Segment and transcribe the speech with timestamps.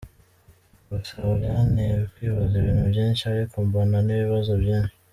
[0.87, 4.93] Gusa byanteye kwibaza ibintu byinshi ariko mbona n'ibisubizo byinshi.